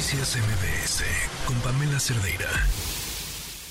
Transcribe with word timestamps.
Noticias 0.00 0.38
MBS 0.38 1.04
con 1.46 1.60
Pamela 1.60 2.00
Cerdeira. 2.00 2.48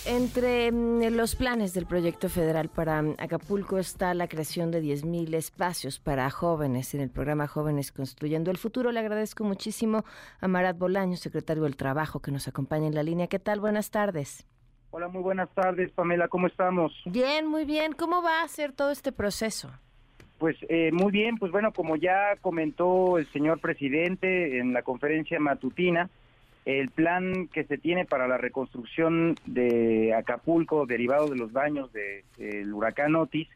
Entre 0.06 0.72
mm, 0.72 1.16
los 1.16 1.36
planes 1.36 1.74
del 1.74 1.88
proyecto 1.88 2.30
federal 2.30 2.70
para 2.70 3.02
mm, 3.02 3.16
Acapulco 3.18 3.80
está 3.80 4.14
la 4.14 4.28
creación 4.28 4.70
de 4.70 4.84
10.000 4.84 5.34
espacios 5.34 5.98
para 5.98 6.30
jóvenes 6.30 6.94
en 6.94 7.02
el 7.02 7.10
programa 7.10 7.48
Jóvenes 7.48 7.92
Construyendo 7.92 8.52
el 8.52 8.58
Futuro. 8.58 8.92
Le 8.92 9.00
agradezco 9.00 9.44
muchísimo 9.44 10.06
a 10.40 10.48
Marat 10.48 10.78
Bolaño, 10.78 11.18
secretario 11.18 11.64
del 11.64 11.76
Trabajo, 11.76 12.20
que 12.20 12.30
nos 12.30 12.48
acompaña 12.48 12.86
en 12.86 12.94
la 12.94 13.02
línea. 13.02 13.26
¿Qué 13.26 13.40
tal? 13.40 13.60
Buenas 13.60 13.90
tardes. 13.90 14.46
Hola, 14.92 15.08
muy 15.08 15.24
buenas 15.24 15.50
tardes, 15.56 15.92
Pamela. 15.94 16.28
¿Cómo 16.28 16.46
estamos? 16.46 16.94
Bien, 17.06 17.48
muy 17.48 17.66
bien. 17.66 17.94
¿Cómo 17.94 18.22
va 18.22 18.44
a 18.44 18.48
ser 18.50 18.72
todo 18.72 18.92
este 18.92 19.12
proceso? 19.12 19.72
Pues 20.40 20.56
eh, 20.70 20.92
muy 20.94 21.12
bien, 21.12 21.38
pues 21.38 21.52
bueno, 21.52 21.74
como 21.74 21.98
ya 21.98 22.38
comentó 22.40 23.18
el 23.18 23.28
señor 23.28 23.60
presidente 23.60 24.60
en 24.60 24.72
la 24.72 24.84
conferencia 24.84 25.38
matutina, 25.38 26.10
el 26.64 26.90
plan 26.90 27.50
que 27.50 27.66
se 27.66 27.78
tiene 27.78 28.06
para 28.06 28.26
la 28.26 28.38
reconstrucción 28.38 29.36
de 29.46 30.14
Acapulco 30.14 30.86
derivado 30.86 31.28
de 31.28 31.36
los 31.36 31.52
daños 31.52 31.92
del 31.92 32.74
huracán 32.74 33.18
Otis, 33.18 33.50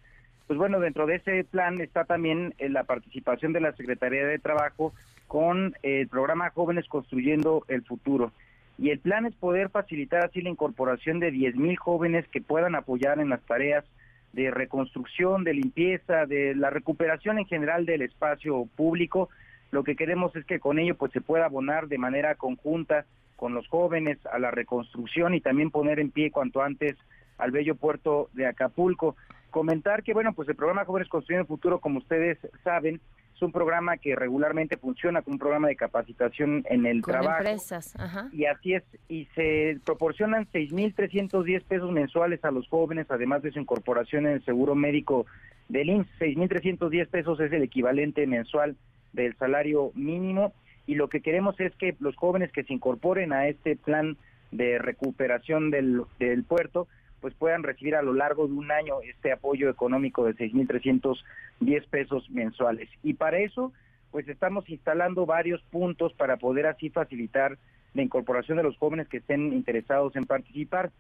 pues 0.46 0.60
bueno, 0.60 0.82
dentro 0.82 1.06
de 1.06 1.16
ese 1.16 1.46
plan 1.46 1.80
está 1.80 2.04
también 2.04 2.54
eh, 2.58 2.68
la 2.68 2.84
participación 2.84 3.54
de 3.54 3.62
la 3.62 3.72
Secretaría 3.74 4.26
de 4.26 4.40
Trabajo 4.40 4.94
con 5.28 5.74
el 5.84 6.10
programa 6.10 6.50
Jóvenes 6.50 6.88
Construyendo 6.90 7.64
el 7.70 7.84
Futuro. 7.84 8.34
Y 8.78 8.90
el 8.90 9.00
plan 9.00 9.26
es 9.26 9.34
poder 9.36 9.70
facilitar 9.70 10.26
así 10.26 10.42
la 10.42 10.50
incorporación 10.50 11.20
de 11.20 11.32
10.000 11.32 11.78
jóvenes 11.78 12.28
que 12.28 12.42
puedan 12.42 12.76
apoyar 12.76 13.20
en 13.20 13.30
las 13.30 13.42
tareas 13.44 13.86
de 14.34 14.52
reconstrucción, 14.52 15.44
de 15.44 15.54
limpieza, 15.54 16.26
de 16.26 16.56
la 16.56 16.70
recuperación 16.70 17.40
en 17.40 17.46
general 17.46 17.86
del 17.86 18.02
espacio 18.02 18.68
público. 18.76 19.30
Lo 19.72 19.84
que 19.84 19.96
queremos 19.96 20.36
es 20.36 20.46
que 20.46 20.60
con 20.60 20.80
ello 20.80 20.96
pues 20.96 21.12
se 21.12 21.22
pueda 21.22 21.46
abonar 21.46 21.88
de 21.88 21.98
manera 21.98 22.36
conjunta 22.36 23.06
con 23.36 23.54
los 23.54 23.68
jóvenes 23.68 24.18
a 24.32 24.40
la 24.40 24.52
reconstrucción 24.52 25.34
y 25.34 25.42
también 25.42 25.72
poner 25.72 26.00
en 26.00 26.12
pie 26.12 26.32
cuanto 26.32 26.62
antes 26.62 26.98
al 27.38 27.52
bello 27.52 27.76
puerto 27.76 28.30
de 28.34 28.48
Acapulco. 28.48 29.16
Comentar 29.52 30.04
que 30.04 30.14
bueno, 30.14 30.34
pues 30.34 30.50
el 30.50 30.56
programa 30.56 30.86
Jóvenes 30.86 31.10
Construyendo 31.10 31.44
el 31.44 31.48
Futuro, 31.48 31.80
como 31.80 32.00
ustedes 32.00 32.38
saben, 32.64 33.02
un 33.46 33.52
programa 33.52 33.98
que 33.98 34.16
regularmente 34.16 34.78
funciona 34.78 35.22
como 35.22 35.36
un 35.36 35.40
programa 35.40 35.68
de 35.68 35.76
capacitación 35.76 36.64
en 36.70 36.86
el 36.86 37.02
Con 37.02 37.12
trabajo. 37.12 37.38
empresas, 37.40 37.96
ajá. 38.00 38.30
Y 38.32 38.46
así 38.46 38.74
es, 38.74 38.84
y 39.08 39.26
se 39.36 39.80
proporcionan 39.86 40.48
6.310 40.52 41.64
pesos 41.64 41.92
mensuales 41.92 42.44
a 42.44 42.52
los 42.52 42.68
jóvenes, 42.68 43.08
además 43.10 43.42
de 43.42 43.52
su 43.52 43.60
incorporación 43.60 44.26
en 44.28 44.34
el 44.34 44.46
seguro 44.46 44.76
médico 44.76 45.26
del 45.70 45.90
IMSS. 45.90 46.20
6.310 46.20 47.08
pesos 47.08 47.40
es 47.40 47.52
el 47.52 47.64
equivalente 47.64 48.26
mensual 48.28 48.76
del 49.14 49.36
salario 49.38 49.92
mínimo 49.96 50.54
y 50.86 50.96
lo 50.96 51.08
que 51.08 51.22
queremos 51.22 51.60
es 51.60 51.74
que 51.76 51.96
los 52.00 52.16
jóvenes 52.16 52.52
que 52.52 52.64
se 52.64 52.74
incorporen 52.74 53.32
a 53.32 53.48
este 53.48 53.76
plan 53.76 54.18
de 54.52 54.78
recuperación 54.80 55.72
del, 55.72 56.04
del 56.20 56.44
puerto 56.44 56.88
pues 57.24 57.34
puedan 57.36 57.64
recibir 57.64 57.96
a 57.96 58.02
lo 58.02 58.14
largo 58.14 58.48
de 58.48 58.54
un 58.54 58.70
año 58.70 58.96
este 59.02 59.32
apoyo 59.32 59.70
económico 59.70 60.26
de 60.26 60.36
6.310 60.36 61.88
pesos 61.88 62.30
mensuales. 62.30 62.90
Y 63.02 63.14
para 63.14 63.38
eso, 63.38 63.72
pues 64.12 64.28
estamos 64.28 64.70
instalando 64.70 65.26
varios 65.26 65.62
puntos 65.72 66.12
para 66.12 66.36
poder 66.36 66.68
así 66.68 66.90
facilitar 66.90 67.58
la 67.94 68.02
incorporación 68.02 68.58
de 68.58 68.64
los 68.64 68.76
jóvenes 68.76 69.08
que 69.08 69.20
estén 69.20 69.54
interesados 69.54 70.18
en 70.18 70.26
participar. 70.26 70.92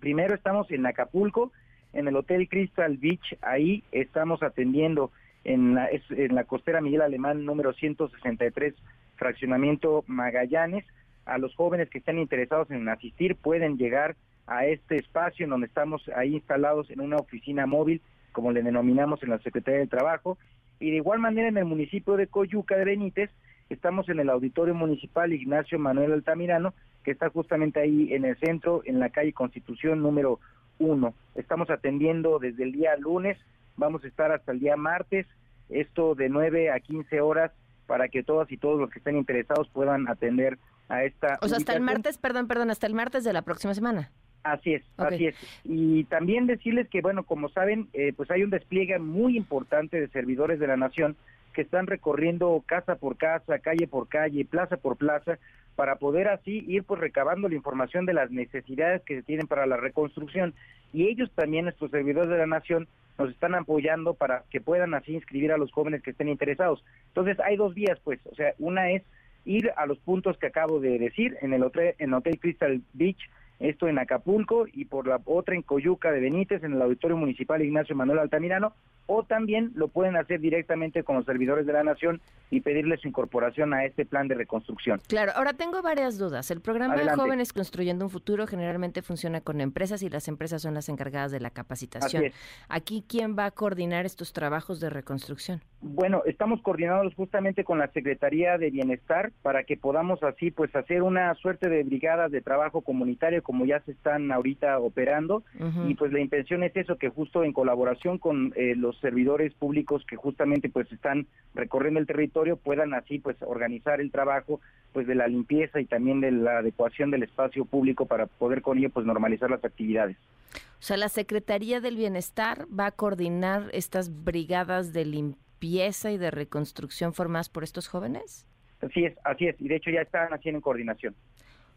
Primero 0.00 0.34
estamos 0.34 0.70
en 0.70 0.86
Acapulco, 0.86 1.52
en 1.92 2.08
el 2.08 2.16
Hotel 2.16 2.48
Crystal 2.48 2.96
Beach, 2.96 3.36
ahí 3.42 3.84
estamos 3.92 4.42
atendiendo 4.42 5.10
en 5.44 5.74
la, 5.74 5.90
en 5.90 6.34
la 6.34 6.44
costera 6.44 6.80
Miguel 6.80 7.02
Alemán 7.02 7.44
número 7.44 7.74
163, 7.74 8.72
fraccionamiento 9.16 10.04
Magallanes. 10.06 10.86
A 11.26 11.36
los 11.36 11.54
jóvenes 11.54 11.90
que 11.90 11.98
estén 11.98 12.18
interesados 12.18 12.70
en 12.70 12.88
asistir 12.88 13.36
pueden 13.36 13.76
llegar 13.76 14.16
a 14.50 14.66
este 14.66 14.96
espacio 14.96 15.44
en 15.44 15.50
donde 15.50 15.68
estamos 15.68 16.02
ahí 16.16 16.34
instalados 16.34 16.90
en 16.90 17.00
una 17.00 17.16
oficina 17.16 17.66
móvil, 17.66 18.02
como 18.32 18.50
le 18.50 18.64
denominamos 18.64 19.22
en 19.22 19.30
la 19.30 19.38
Secretaría 19.38 19.78
del 19.78 19.88
Trabajo. 19.88 20.38
Y 20.80 20.90
de 20.90 20.96
igual 20.96 21.20
manera 21.20 21.48
en 21.48 21.56
el 21.56 21.64
municipio 21.64 22.16
de 22.16 22.26
Coyuca 22.26 22.76
de 22.76 22.84
Benítez, 22.84 23.30
estamos 23.68 24.08
en 24.08 24.18
el 24.18 24.28
Auditorio 24.28 24.74
Municipal 24.74 25.32
Ignacio 25.32 25.78
Manuel 25.78 26.12
Altamirano, 26.12 26.74
que 27.04 27.12
está 27.12 27.30
justamente 27.30 27.80
ahí 27.80 28.12
en 28.12 28.24
el 28.24 28.36
centro, 28.38 28.82
en 28.84 28.98
la 28.98 29.10
calle 29.10 29.32
Constitución 29.32 30.02
número 30.02 30.40
uno. 30.80 31.14
Estamos 31.36 31.70
atendiendo 31.70 32.40
desde 32.40 32.64
el 32.64 32.72
día 32.72 32.96
lunes, 32.96 33.38
vamos 33.76 34.02
a 34.02 34.08
estar 34.08 34.32
hasta 34.32 34.50
el 34.50 34.58
día 34.58 34.76
martes, 34.76 35.28
esto 35.68 36.16
de 36.16 36.28
9 36.28 36.72
a 36.72 36.80
15 36.80 37.20
horas 37.20 37.52
para 37.86 38.08
que 38.08 38.24
todas 38.24 38.50
y 38.50 38.56
todos 38.56 38.80
los 38.80 38.90
que 38.90 38.98
estén 38.98 39.16
interesados 39.16 39.68
puedan 39.68 40.08
atender 40.08 40.58
a 40.88 41.04
esta 41.04 41.38
O 41.40 41.46
sea, 41.46 41.58
hasta 41.58 41.72
el 41.72 41.82
martes, 41.82 42.18
perdón, 42.18 42.48
perdón, 42.48 42.70
hasta 42.70 42.88
el 42.88 42.94
martes 42.94 43.22
de 43.22 43.32
la 43.32 43.42
próxima 43.42 43.74
semana. 43.74 44.10
Así 44.42 44.74
es, 44.74 44.82
así 44.96 45.26
es. 45.26 45.36
Y 45.64 46.04
también 46.04 46.46
decirles 46.46 46.88
que, 46.88 47.02
bueno, 47.02 47.24
como 47.24 47.50
saben, 47.50 47.88
eh, 47.92 48.12
pues 48.16 48.30
hay 48.30 48.42
un 48.42 48.50
despliegue 48.50 48.98
muy 48.98 49.36
importante 49.36 50.00
de 50.00 50.08
servidores 50.08 50.58
de 50.58 50.66
la 50.66 50.76
nación 50.76 51.16
que 51.52 51.62
están 51.62 51.86
recorriendo 51.86 52.62
casa 52.66 52.94
por 52.94 53.16
casa, 53.16 53.58
calle 53.58 53.86
por 53.86 54.08
calle, 54.08 54.44
plaza 54.44 54.76
por 54.76 54.96
plaza, 54.96 55.38
para 55.76 55.96
poder 55.96 56.28
así 56.28 56.64
ir 56.68 56.84
pues 56.84 57.00
recabando 57.00 57.48
la 57.48 57.54
información 57.54 58.06
de 58.06 58.14
las 58.14 58.30
necesidades 58.30 59.02
que 59.02 59.16
se 59.16 59.22
tienen 59.22 59.46
para 59.46 59.66
la 59.66 59.76
reconstrucción. 59.76 60.54
Y 60.92 61.08
ellos 61.08 61.30
también, 61.34 61.64
nuestros 61.64 61.90
servidores 61.90 62.30
de 62.30 62.38
la 62.38 62.46
nación, 62.46 62.88
nos 63.18 63.30
están 63.30 63.54
apoyando 63.54 64.14
para 64.14 64.44
que 64.50 64.60
puedan 64.60 64.94
así 64.94 65.12
inscribir 65.12 65.52
a 65.52 65.58
los 65.58 65.72
jóvenes 65.72 66.02
que 66.02 66.10
estén 66.10 66.28
interesados. 66.28 66.82
Entonces 67.08 67.38
hay 67.40 67.56
dos 67.56 67.74
vías, 67.74 67.98
pues, 68.02 68.20
o 68.24 68.34
sea, 68.34 68.54
una 68.58 68.90
es 68.92 69.02
ir 69.44 69.70
a 69.76 69.86
los 69.86 69.98
puntos 69.98 70.38
que 70.38 70.46
acabo 70.46 70.80
de 70.80 70.98
decir 70.98 71.36
en 71.42 71.52
el 71.52 71.62
hotel, 71.62 71.94
en 71.98 72.14
Hotel 72.14 72.38
Crystal 72.38 72.80
Beach, 72.94 73.18
esto 73.60 73.86
en 73.86 73.98
Acapulco 73.98 74.66
y 74.72 74.86
por 74.86 75.06
la 75.06 75.20
otra 75.24 75.54
en 75.54 75.62
Coyuca 75.62 76.10
de 76.10 76.20
Benítez, 76.20 76.64
en 76.64 76.72
el 76.72 76.82
Auditorio 76.82 77.16
Municipal 77.16 77.62
Ignacio 77.62 77.94
Manuel 77.94 78.18
Altamirano, 78.18 78.72
o 79.06 79.24
también 79.24 79.72
lo 79.74 79.88
pueden 79.88 80.16
hacer 80.16 80.40
directamente 80.40 81.02
con 81.02 81.16
los 81.16 81.26
servidores 81.26 81.66
de 81.66 81.72
la 81.72 81.82
Nación 81.82 82.20
y 82.48 82.60
pedirles 82.60 83.00
su 83.00 83.08
incorporación 83.08 83.74
a 83.74 83.84
este 83.84 84.06
plan 84.06 84.28
de 84.28 84.36
reconstrucción. 84.36 85.00
Claro, 85.08 85.32
ahora 85.34 85.52
tengo 85.52 85.82
varias 85.82 86.16
dudas. 86.16 86.50
El 86.50 86.60
programa 86.60 86.96
de. 86.96 87.10
Jóvenes 87.10 87.52
Construyendo 87.52 88.04
un 88.04 88.10
Futuro 88.10 88.46
generalmente 88.46 89.02
funciona 89.02 89.40
con 89.40 89.60
empresas 89.60 90.02
y 90.02 90.08
las 90.08 90.28
empresas 90.28 90.62
son 90.62 90.74
las 90.74 90.88
encargadas 90.88 91.32
de 91.32 91.40
la 91.40 91.50
capacitación. 91.50 92.24
Aquí, 92.68 93.04
¿quién 93.06 93.36
va 93.36 93.46
a 93.46 93.50
coordinar 93.50 94.06
estos 94.06 94.32
trabajos 94.32 94.80
de 94.80 94.90
reconstrucción? 94.90 95.60
Bueno, 95.82 96.22
estamos 96.24 96.62
coordinados 96.62 97.14
justamente 97.14 97.64
con 97.64 97.78
la 97.78 97.88
Secretaría 97.88 98.58
de 98.58 98.70
Bienestar 98.70 99.32
para 99.42 99.64
que 99.64 99.76
podamos 99.76 100.22
así 100.22 100.50
pues 100.50 100.74
hacer 100.76 101.02
una 101.02 101.34
suerte 101.34 101.68
de 101.68 101.82
brigadas 101.82 102.30
de 102.30 102.42
trabajo 102.42 102.82
comunitario 102.82 103.42
como 103.50 103.66
ya 103.66 103.80
se 103.80 103.90
están 103.90 104.30
ahorita 104.30 104.78
operando 104.78 105.42
y 105.88 105.96
pues 105.96 106.12
la 106.12 106.20
intención 106.20 106.62
es 106.62 106.76
eso 106.76 106.98
que 106.98 107.08
justo 107.08 107.42
en 107.42 107.52
colaboración 107.52 108.18
con 108.18 108.52
eh, 108.54 108.76
los 108.76 108.96
servidores 109.00 109.52
públicos 109.54 110.04
que 110.06 110.14
justamente 110.14 110.68
pues 110.68 110.90
están 110.92 111.26
recorriendo 111.52 111.98
el 111.98 112.06
territorio 112.06 112.56
puedan 112.56 112.94
así 112.94 113.18
pues 113.18 113.36
organizar 113.40 114.00
el 114.00 114.12
trabajo 114.12 114.60
pues 114.92 115.08
de 115.08 115.16
la 115.16 115.26
limpieza 115.26 115.80
y 115.80 115.86
también 115.86 116.20
de 116.20 116.30
la 116.30 116.58
adecuación 116.58 117.10
del 117.10 117.24
espacio 117.24 117.64
público 117.64 118.06
para 118.06 118.26
poder 118.26 118.62
con 118.62 118.78
ello 118.78 118.90
pues 118.90 119.04
normalizar 119.04 119.50
las 119.50 119.64
actividades. 119.64 120.16
O 120.54 120.82
sea, 120.82 120.96
la 120.96 121.08
Secretaría 121.08 121.80
del 121.80 121.96
Bienestar 121.96 122.66
va 122.72 122.86
a 122.86 122.92
coordinar 122.92 123.64
estas 123.72 124.22
brigadas 124.22 124.92
de 124.92 125.06
limpieza 125.06 126.12
y 126.12 126.18
de 126.18 126.30
reconstrucción 126.30 127.14
formadas 127.14 127.48
por 127.48 127.64
estos 127.64 127.88
jóvenes. 127.88 128.46
Así 128.80 129.06
es, 129.06 129.14
así 129.24 129.48
es 129.48 129.60
y 129.60 129.66
de 129.66 129.74
hecho 129.74 129.90
ya 129.90 130.02
están 130.02 130.28
haciendo 130.32 130.58
en 130.58 130.62
coordinación. 130.62 131.16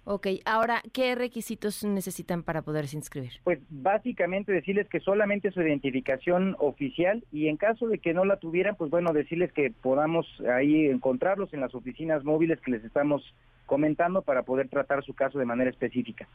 Ok, 0.06 0.28
ahora, 0.44 0.81
¿qué 0.91 1.16
requisitos 1.16 1.84
necesitan 1.86 2.44
para 2.44 2.62
poderse 2.62 2.97
inscribir? 2.97 3.31
Pues 3.46 3.59
básicamente 3.69 4.52
decirles 4.52 4.90
que 4.90 5.00
solamente 5.00 5.52
su 5.52 5.62
identificación 5.62 6.58
oficial 6.59 7.24
y 7.31 7.47
en 7.47 7.56
caso 7.56 7.88
de 7.88 8.00
que 8.00 8.14
no 8.14 8.25
la 8.25 8.36
tuvieran, 8.36 8.75
pues 8.75 8.91
bueno, 8.91 9.14
decirles 9.14 9.53
que 9.53 9.72
podamos 9.72 10.28
ahí 10.53 10.88
encontrarlos 10.88 11.53
en 11.53 11.62
las 11.62 11.74
oficinas 11.74 12.25
móviles 12.25 12.59
que 12.59 12.72
les 12.72 12.84
estamos 12.84 13.24
comentando 13.66 14.22
para 14.23 14.44
poder 14.44 14.67
tratar 14.67 15.05
su 15.05 15.14
caso 15.14 15.40
de 15.40 15.46
manera 15.46 15.70
específica. 15.70 16.28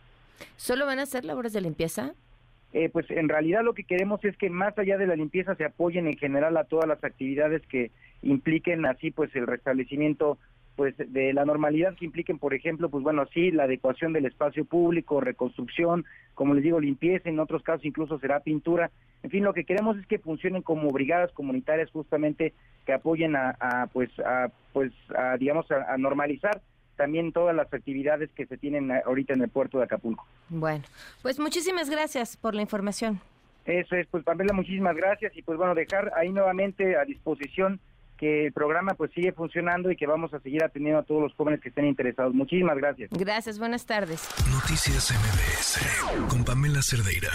¿Solo 0.56 0.86
van 0.86 0.98
a 0.98 1.02
hacer 1.02 1.26
labores 1.26 1.52
de 1.52 1.60
limpieza? 1.60 2.14
Eh, 2.72 2.88
pues 2.90 3.10
en 3.10 3.28
realidad 3.28 3.62
lo 3.64 3.74
que 3.74 3.84
queremos 3.84 4.24
es 4.24 4.36
que 4.38 4.48
más 4.48 4.78
allá 4.78 4.96
de 4.96 5.06
la 5.06 5.16
limpieza 5.16 5.54
se 5.56 5.64
apoyen 5.64 6.06
en 6.06 6.16
general 6.16 6.56
a 6.56 6.64
todas 6.64 6.88
las 6.88 7.02
actividades 7.04 7.62
que 7.66 7.90
impliquen 8.22 8.86
así 8.86 9.10
pues 9.10 9.34
el 9.36 9.46
restablecimiento 9.46 10.38
pues 10.78 10.94
de 10.96 11.32
la 11.32 11.44
normalidad 11.44 11.96
que 11.96 12.04
impliquen 12.04 12.38
por 12.38 12.54
ejemplo 12.54 12.88
pues 12.88 13.02
bueno 13.02 13.26
sí 13.34 13.50
la 13.50 13.64
adecuación 13.64 14.12
del 14.12 14.26
espacio 14.26 14.64
público 14.64 15.20
reconstrucción 15.20 16.04
como 16.36 16.54
les 16.54 16.62
digo 16.62 16.78
limpieza 16.78 17.28
en 17.28 17.40
otros 17.40 17.64
casos 17.64 17.84
incluso 17.84 18.20
será 18.20 18.38
pintura 18.38 18.88
en 19.24 19.30
fin 19.30 19.42
lo 19.42 19.52
que 19.52 19.64
queremos 19.64 19.98
es 19.98 20.06
que 20.06 20.20
funcionen 20.20 20.62
como 20.62 20.88
brigadas 20.92 21.32
comunitarias 21.32 21.90
justamente 21.90 22.54
que 22.86 22.92
apoyen 22.92 23.34
a, 23.34 23.56
a, 23.58 23.88
pues 23.88 24.08
a 24.20 24.52
pues 24.72 24.92
a, 25.16 25.36
digamos 25.36 25.68
a, 25.72 25.92
a 25.92 25.98
normalizar 25.98 26.60
también 26.94 27.32
todas 27.32 27.56
las 27.56 27.74
actividades 27.74 28.30
que 28.36 28.46
se 28.46 28.56
tienen 28.56 28.92
ahorita 28.92 29.32
en 29.32 29.42
el 29.42 29.48
puerto 29.48 29.78
de 29.78 29.84
Acapulco. 29.84 30.26
Bueno, 30.48 30.84
pues 31.22 31.40
muchísimas 31.40 31.90
gracias 31.90 32.36
por 32.36 32.54
la 32.54 32.62
información. 32.62 33.20
Eso 33.64 33.96
es, 33.96 34.06
pues 34.08 34.24
Pamela, 34.24 34.52
muchísimas 34.52 34.96
gracias 34.96 35.36
y 35.36 35.42
pues 35.42 35.58
bueno, 35.58 35.74
dejar 35.74 36.12
ahí 36.16 36.30
nuevamente 36.30 36.96
a 36.96 37.04
disposición 37.04 37.78
que 38.18 38.46
el 38.46 38.52
programa 38.52 38.94
pues 38.94 39.10
sigue 39.14 39.32
funcionando 39.32 39.90
y 39.90 39.96
que 39.96 40.06
vamos 40.06 40.34
a 40.34 40.40
seguir 40.40 40.62
atendiendo 40.62 41.00
a 41.00 41.04
todos 41.04 41.22
los 41.22 41.34
jóvenes 41.34 41.60
que 41.60 41.70
estén 41.70 41.86
interesados. 41.86 42.34
Muchísimas 42.34 42.76
gracias. 42.76 43.10
Gracias, 43.12 43.58
buenas 43.58 43.86
tardes. 43.86 44.28
Noticias 44.50 45.10
MBS 45.12 46.28
con 46.28 46.44
Pamela 46.44 46.82
Cerdeira. 46.82 47.30